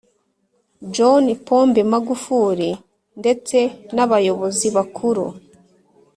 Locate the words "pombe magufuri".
1.47-2.69